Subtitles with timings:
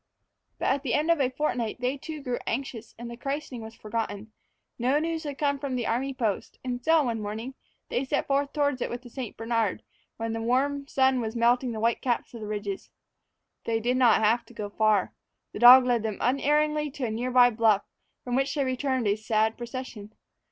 [0.57, 3.75] But at the end of a fortnight they too grew anxious, and the christening was
[3.75, 4.31] forgotten.
[4.79, 7.53] No news had come from the army post, and so, one morning,
[7.89, 9.37] they set forth toward it with the St.
[9.37, 9.83] Bernard,
[10.17, 12.89] when the warm sun was melting the white caps of the ridges.
[13.65, 15.13] They did not have to go far.
[15.51, 17.83] The dog led them unerringly to a near by bluff,
[18.23, 20.13] from which they returned a sad procession.